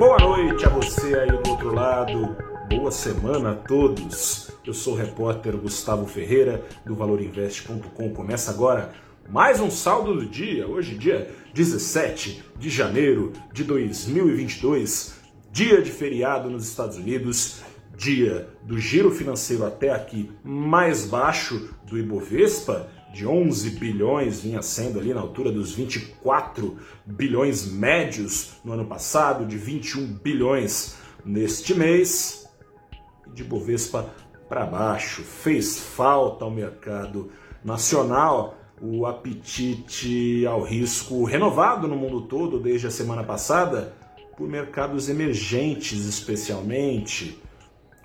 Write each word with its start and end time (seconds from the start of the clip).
Boa 0.00 0.18
noite 0.18 0.64
a 0.64 0.70
você 0.70 1.14
aí 1.14 1.28
do 1.28 1.50
outro 1.50 1.74
lado. 1.74 2.34
Boa 2.70 2.90
semana 2.90 3.50
a 3.50 3.54
todos. 3.54 4.50
Eu 4.64 4.72
sou 4.72 4.94
o 4.94 4.96
repórter 4.96 5.54
Gustavo 5.58 6.06
Ferreira 6.06 6.64
do 6.86 6.96
valorinvest.com. 6.96 8.14
Começa 8.14 8.50
agora 8.50 8.94
mais 9.28 9.60
um 9.60 9.70
saldo 9.70 10.14
do 10.14 10.24
dia. 10.24 10.66
Hoje, 10.66 10.96
dia 10.96 11.30
17 11.52 12.42
de 12.58 12.70
janeiro 12.70 13.34
de 13.52 13.62
2022, 13.62 15.16
dia 15.52 15.82
de 15.82 15.90
feriado 15.90 16.48
nos 16.48 16.66
Estados 16.66 16.96
Unidos, 16.96 17.60
dia 17.94 18.48
do 18.62 18.78
giro 18.78 19.10
financeiro 19.10 19.66
até 19.66 19.90
aqui 19.90 20.30
mais 20.42 21.04
baixo 21.04 21.74
do 21.84 21.98
Ibovespa 21.98 22.88
de 23.12 23.26
11 23.26 23.70
bilhões, 23.70 24.40
vinha 24.40 24.62
sendo 24.62 24.98
ali 24.98 25.12
na 25.12 25.20
altura 25.20 25.50
dos 25.50 25.72
24 25.72 26.76
bilhões 27.04 27.70
médios 27.70 28.52
no 28.64 28.72
ano 28.72 28.86
passado, 28.86 29.44
de 29.44 29.56
21 29.56 30.06
bilhões 30.06 30.96
neste 31.24 31.74
mês, 31.74 32.48
de 33.34 33.42
Bovespa 33.42 34.10
para 34.48 34.64
baixo. 34.66 35.22
Fez 35.22 35.78
falta 35.78 36.44
ao 36.44 36.50
mercado 36.50 37.30
nacional 37.64 38.56
o 38.80 39.04
apetite 39.06 40.46
ao 40.46 40.62
risco 40.62 41.24
renovado 41.24 41.86
no 41.86 41.96
mundo 41.96 42.22
todo 42.22 42.58
desde 42.58 42.86
a 42.86 42.90
semana 42.90 43.22
passada 43.22 43.94
por 44.36 44.48
mercados 44.48 45.08
emergentes, 45.08 46.06
especialmente. 46.06 47.38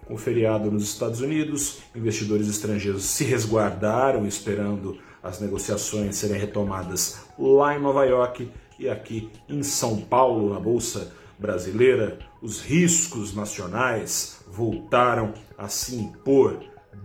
Com 0.08 0.18
feriado 0.18 0.70
nos 0.70 0.84
Estados 0.84 1.20
Unidos, 1.20 1.80
investidores 1.96 2.48
estrangeiros 2.48 3.06
se 3.06 3.24
resguardaram 3.24 4.28
esperando 4.28 5.00
as 5.24 5.40
negociações 5.40 6.16
serem 6.16 6.38
retomadas 6.38 7.22
lá 7.40 7.76
em 7.76 7.82
Nova 7.82 8.06
York 8.06 8.52
e 8.78 8.88
aqui 8.88 9.32
em 9.50 9.64
São 9.64 10.00
Paulo, 10.02 10.54
na 10.54 10.60
Bolsa 10.60 11.12
Brasileira. 11.40 12.20
Os 12.40 12.62
riscos 12.62 13.34
nacionais 13.34 14.42
voltaram 14.48 15.34
a 15.58 15.68
se 15.68 15.96
impor, 15.96 16.60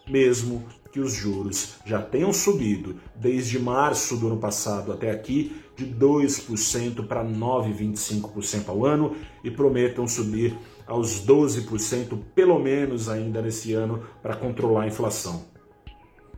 mesmo 0.08 0.66
que 0.92 1.00
os 1.00 1.14
juros 1.14 1.76
já 1.86 2.02
tenham 2.02 2.34
subido 2.34 2.96
desde 3.16 3.60
março 3.60 4.18
do 4.18 4.26
ano 4.26 4.38
passado 4.38 4.92
até 4.92 5.12
aqui 5.12 5.56
de 5.76 5.86
2% 5.86 7.06
para 7.06 7.24
9,25% 7.24 8.68
ao 8.68 8.84
ano 8.84 9.16
e 9.44 9.52
prometam 9.52 10.08
subir 10.08 10.58
aos 10.88 11.24
12% 11.28 12.18
pelo 12.34 12.58
menos 12.58 13.08
ainda 13.08 13.40
nesse 13.40 13.72
ano 13.76 14.04
para 14.24 14.36
controlar 14.36 14.86
a 14.86 14.88
inflação. 14.88 15.46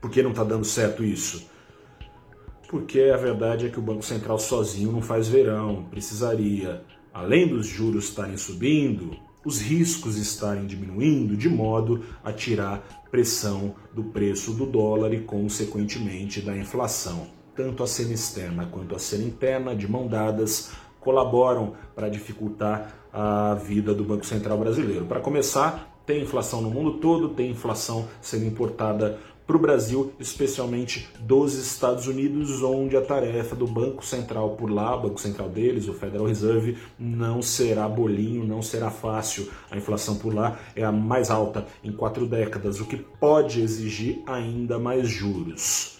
Por 0.02 0.12
que 0.12 0.22
não 0.22 0.31
está 0.31 0.44
dando 0.44 0.66
certo 0.66 1.02
isso? 1.02 1.50
Porque 2.71 3.11
a 3.13 3.17
verdade 3.17 3.65
é 3.65 3.69
que 3.69 3.77
o 3.77 3.81
Banco 3.81 4.01
Central 4.01 4.39
sozinho 4.39 4.93
não 4.93 5.01
faz 5.01 5.27
verão, 5.27 5.83
precisaria, 5.91 6.81
além 7.13 7.45
dos 7.45 7.67
juros 7.67 8.05
estarem 8.05 8.37
subindo, 8.37 9.17
os 9.45 9.59
riscos 9.59 10.15
estarem 10.15 10.65
diminuindo, 10.65 11.35
de 11.35 11.49
modo 11.49 12.01
a 12.23 12.31
tirar 12.31 13.03
pressão 13.11 13.75
do 13.93 14.05
preço 14.05 14.53
do 14.53 14.65
dólar 14.65 15.13
e, 15.13 15.19
consequentemente, 15.19 16.39
da 16.39 16.55
inflação. 16.55 17.28
Tanto 17.53 17.84
a 17.84 17.87
cena 17.87 18.13
externa 18.13 18.66
quanto 18.66 18.96
a 18.96 18.99
cena 18.99 19.25
interna, 19.25 19.75
de 19.75 19.85
mão 19.85 20.07
dadas, 20.07 20.72
colaboram 21.01 21.73
para 21.93 22.07
dificultar 22.07 22.96
a 23.11 23.53
vida 23.53 23.93
do 23.93 24.05
Banco 24.05 24.25
Central 24.25 24.57
brasileiro. 24.57 25.05
Para 25.05 25.19
começar, 25.19 25.91
tem 26.05 26.22
inflação 26.22 26.61
no 26.61 26.69
mundo 26.69 26.99
todo, 26.99 27.29
tem 27.29 27.51
inflação 27.51 28.07
sendo 28.22 28.46
importada 28.46 29.19
para 29.51 29.57
o 29.57 29.59
Brasil, 29.59 30.13
especialmente 30.17 31.09
dos 31.19 31.55
Estados 31.55 32.07
Unidos, 32.07 32.63
onde 32.63 32.95
a 32.95 33.01
tarefa 33.01 33.53
do 33.53 33.67
Banco 33.67 34.05
Central 34.05 34.51
por 34.51 34.71
lá, 34.71 34.95
o 34.95 35.01
Banco 35.01 35.19
Central 35.19 35.49
deles, 35.49 35.89
o 35.89 35.93
Federal 35.93 36.25
Reserve, 36.25 36.77
não 36.97 37.41
será 37.41 37.85
bolinho, 37.85 38.45
não 38.45 38.61
será 38.61 38.89
fácil. 38.89 39.51
A 39.69 39.75
inflação 39.75 40.15
por 40.15 40.33
lá 40.33 40.57
é 40.73 40.85
a 40.85 40.91
mais 40.91 41.29
alta 41.29 41.67
em 41.83 41.91
quatro 41.91 42.25
décadas, 42.25 42.79
o 42.79 42.85
que 42.85 42.95
pode 42.95 43.59
exigir 43.59 44.21
ainda 44.25 44.79
mais 44.79 45.09
juros. 45.09 45.99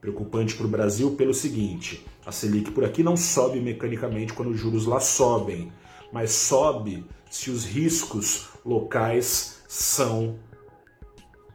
Preocupante 0.00 0.56
para 0.56 0.66
o 0.66 0.70
Brasil 0.70 1.12
pelo 1.12 1.32
seguinte: 1.32 2.04
a 2.26 2.32
Selic 2.32 2.72
por 2.72 2.84
aqui 2.84 3.04
não 3.04 3.16
sobe 3.16 3.60
mecanicamente 3.60 4.32
quando 4.32 4.50
os 4.50 4.58
juros 4.58 4.84
lá 4.84 4.98
sobem, 4.98 5.70
mas 6.12 6.32
sobe 6.32 7.04
se 7.30 7.52
os 7.52 7.64
riscos 7.64 8.48
locais 8.64 9.62
são 9.68 10.34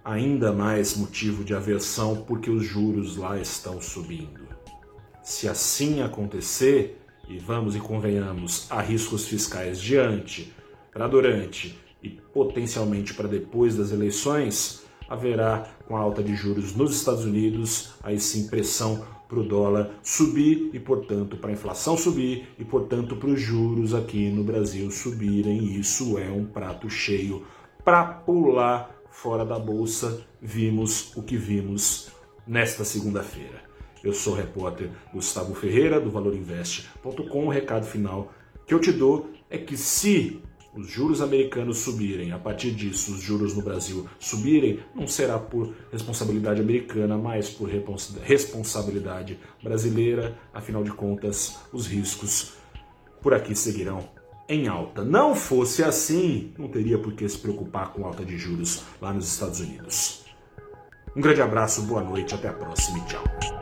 ainda 0.06 0.54
mais 0.54 0.96
motivo 0.96 1.44
de 1.44 1.56
aversão 1.56 2.24
porque 2.28 2.52
os 2.52 2.64
juros 2.64 3.18
lá 3.18 3.40
estão 3.40 3.82
subindo. 3.82 4.46
Se 5.24 5.50
assim 5.50 6.04
acontecer, 6.04 7.02
e 7.28 7.40
vamos 7.40 7.76
e 7.76 7.80
convenhamos, 7.80 8.68
há 8.70 8.80
riscos 8.82 9.26
fiscais 9.28 9.82
diante, 9.82 10.54
para 10.94 11.08
durante 11.08 11.76
e 12.04 12.10
potencialmente 12.10 13.16
para 13.16 13.28
depois 13.28 13.76
das 13.76 13.92
eleições, 13.92 14.84
haverá 15.10 15.68
com 15.88 15.98
a 15.98 16.02
alta 16.02 16.22
de 16.22 16.36
juros 16.36 16.76
nos 16.76 16.96
Estados 16.96 17.26
Unidos, 17.26 17.96
aí 18.04 18.20
sim 18.20 18.48
pressão 18.48 19.04
para 19.28 19.40
o 19.40 19.44
dólar 19.44 19.90
subir 20.04 20.70
e, 20.72 20.80
portanto, 20.80 21.36
para 21.38 21.50
a 21.50 21.54
inflação 21.54 21.98
subir 21.98 22.48
e, 22.60 22.64
portanto, 22.64 23.16
para 23.16 23.30
os 23.30 23.42
juros 23.42 23.96
aqui 23.96 24.30
no 24.30 24.44
Brasil 24.44 24.92
subirem. 24.92 25.80
Isso 25.80 26.20
é 26.20 26.30
um 26.30 26.46
prato 26.46 26.88
cheio 26.92 27.44
para 27.84 28.04
pular 28.04 28.95
fora 29.16 29.46
da 29.46 29.58
bolsa. 29.58 30.26
Vimos 30.42 31.16
o 31.16 31.24
que 31.24 31.38
vimos 31.38 32.10
nesta 32.46 32.84
segunda-feira. 32.84 33.64
Eu 34.04 34.14
sou 34.14 34.34
o 34.34 34.36
repórter 34.36 34.92
Gustavo 35.14 35.56
Ferreira 35.56 36.00
do 36.00 36.12
ValorInvest.com. 36.12 37.48
O 37.48 37.50
recado 37.50 37.86
final 37.86 38.32
que 38.68 38.74
eu 38.74 38.80
te 38.80 38.92
dou 38.92 39.30
é 39.50 39.58
que 39.58 39.78
se 39.78 40.42
os 40.76 40.88
juros 40.90 41.22
americanos 41.22 41.78
subirem, 41.78 42.34
a 42.34 42.38
partir 42.38 42.72
disso 42.72 43.14
os 43.14 43.22
juros 43.22 43.56
no 43.56 43.64
Brasil 43.64 44.06
subirem, 44.20 44.80
não 44.94 45.08
será 45.08 45.40
por 45.40 45.74
responsabilidade 45.92 46.60
americana, 46.60 47.18
mas 47.18 47.50
por 47.50 47.70
responsabilidade 48.22 49.40
brasileira. 49.64 50.38
Afinal 50.54 50.84
de 50.84 50.92
contas, 50.92 51.58
os 51.72 51.88
riscos 51.88 52.54
por 53.22 53.34
aqui 53.34 53.56
seguirão 53.56 54.15
em 54.48 54.68
alta. 54.68 55.04
Não 55.04 55.36
fosse 55.36 55.84
assim, 55.84 56.54
não 56.58 56.68
teria 56.68 56.98
por 56.98 57.14
que 57.14 57.28
se 57.28 57.38
preocupar 57.38 57.92
com 57.92 58.06
alta 58.06 58.24
de 58.24 58.38
juros 58.38 58.84
lá 59.02 59.14
nos 59.14 59.32
Estados 59.32 59.60
Unidos. 59.60 60.26
Um 61.16 61.22
grande 61.22 61.42
abraço, 61.42 61.82
boa 61.84 62.04
noite, 62.04 62.36
até 62.36 62.50
a 62.50 62.54
próxima 62.54 63.00
e 63.00 63.02
tchau. 63.06 63.55